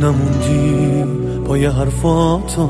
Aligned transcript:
نموندی 0.00 1.04
با 1.48 1.58
یه 1.58 1.70
حرفاتو. 1.70 2.68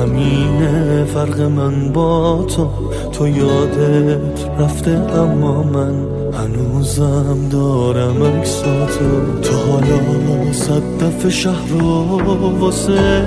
همینه 0.00 1.04
فرق 1.04 1.40
من 1.40 1.92
با 1.92 2.44
تو. 2.48 2.68
تو 3.12 3.28
یادت 3.28 4.48
رفته 4.58 4.90
اما 4.90 5.62
من 5.62 5.94
هنوزم 6.32 7.48
دارم 7.50 8.22
اکساتو 8.22 9.40
تو 9.42 9.56
حالا 9.56 10.52
صد 10.52 10.82
دفع 11.00 11.28
شهر 11.28 11.68
رو 11.68 12.20
واسه 12.58 13.22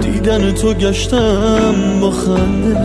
دیدن 0.00 0.52
تو 0.52 0.74
گشتم 0.74 1.74
با 2.00 2.10
خنده. 2.10 2.76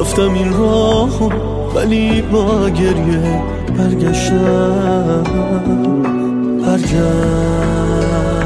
رفتم 0.00 0.34
این 0.34 0.52
راه 0.52 1.30
ولی 1.74 2.22
با 2.22 2.68
گریه 2.68 3.42
برگشتم. 3.78 5.24
برگشت 6.66 8.43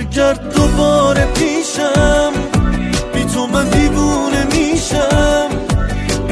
برگرد 0.00 0.54
دوباره 0.54 1.26
پیشم. 1.34 2.32
بی 3.14 3.24
تو 3.24 3.46
من 3.46 3.68
دیوونه 3.68 4.46
میشم. 4.52 5.48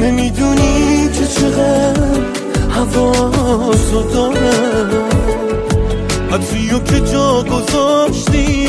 نمی‌دونی 0.01 1.09
که 1.13 1.27
چقدر 1.27 2.01
هوا 2.75 3.31
تو 3.91 4.03
دارم 4.13 4.89
عطریو 6.33 6.79
که 6.79 6.99
جا 6.99 7.43
گذاشتی 7.43 8.67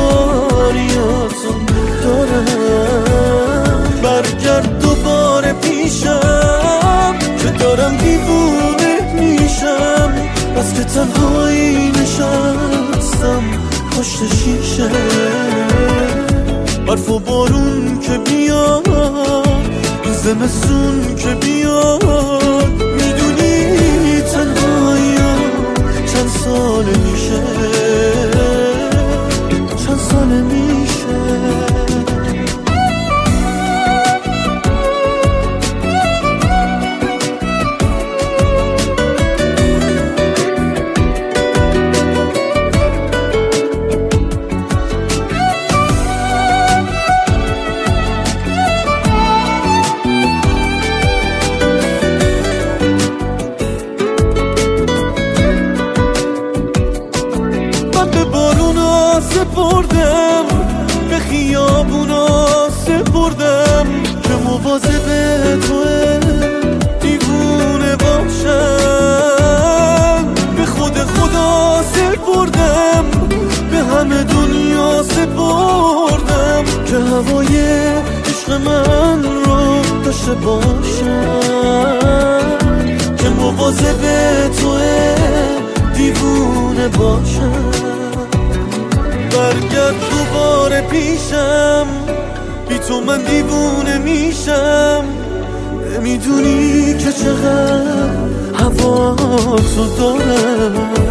دارم. 2.04 3.92
برگرد 4.04 4.80
دوباره 4.80 5.54
پیشم 5.54 7.16
که 7.38 7.50
دارم 7.50 7.98
دیوونه 7.98 8.81
میشم. 9.22 10.11
بس 10.58 10.73
که 10.73 10.83
تنهایی 10.83 11.91
نشستم 11.91 13.44
پشت 13.91 14.36
شیشه. 14.36 14.89
برف 16.88 17.09
و 17.09 17.19
بارون 17.19 17.99
که 17.99 18.17
بیاد 18.17 18.88
زمستون 20.23 21.16
که 21.16 21.30
بیاد. 21.45 22.03
می‌دونی 22.72 24.22
تنهایی 24.22 25.16
چند 26.14 26.30
سال 26.44 26.86
میشه. 26.86 27.42
چند 29.86 29.99
سال 30.11 30.27
میشه. 30.27 30.70
همه 74.02 74.23
دنیا 74.23 75.04
سپردم 75.04 76.64
که 76.86 76.95
هوای 76.95 77.56
عشق 78.26 78.52
من 78.66 79.23
رو 79.23 79.82
داشته 80.06 80.32
باشم. 80.32 81.39
که 83.17 83.30
مواظب 83.30 84.02
توه 84.61 85.16
دیوونه 85.94 86.88
باشم. 86.88 87.72
برگرد 89.32 89.95
دوباره 90.11 90.82
پیشم 90.82 91.88
بی 92.70 92.78
تو 92.78 93.02
من 93.02 93.22
دیوونه 93.22 93.98
میشم. 93.98 95.04
نمی‌دونی 95.98 96.94
که 96.94 97.11
چقدر 97.11 98.11
هوا 98.60 99.16
تو 99.76 99.95
دارم 99.98 101.11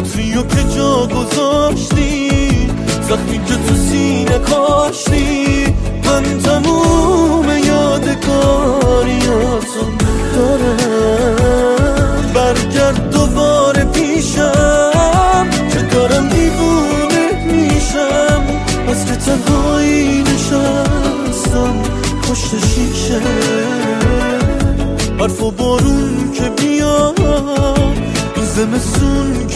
عطریو 0.00 0.42
که 0.42 0.62
جا 0.76 1.06
گذاشتی 1.06 2.30
زخمی 3.02 3.38
که 3.44 3.54
تو 3.54 3.74
سینه 3.74 4.38
کاشتی 4.38 5.66
من 6.04 6.22
تموم 6.44 7.48
یادگاریاتو 7.66 9.06
دارم. 10.36 11.52
برگرد 12.34 13.10
دوباره 13.10 13.84
پیشم 13.84 15.46
که 15.72 15.78
دارم 15.92 16.28
دیوونه 16.28 17.44
میشم. 17.46 18.42
بس 18.88 19.04
که 19.06 19.16
تنهایی 19.16 20.22
نشستم 20.22 21.74
پشت 22.22 22.50
شیشه. 22.66 23.20
برف 25.18 25.42
و 25.42 25.50
بارون 25.50 26.32
که 26.32 26.48
بیاد 26.62 27.20
زمستون 28.60 29.46